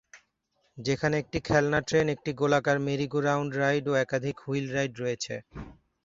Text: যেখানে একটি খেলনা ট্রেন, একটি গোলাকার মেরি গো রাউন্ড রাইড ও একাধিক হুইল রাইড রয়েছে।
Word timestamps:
যেখানে 0.77 1.15
একটি 1.19 1.39
খেলনা 1.47 1.79
ট্রেন, 1.87 2.07
একটি 2.15 2.31
গোলাকার 2.33 2.77
মেরি 2.85 3.07
গো 3.11 3.19
রাউন্ড 3.21 3.51
রাইড 3.61 3.85
ও 3.87 3.93
একাধিক 4.03 4.35
হুইল 4.43 4.65
রাইড 4.75 4.93
রয়েছে। 4.97 5.35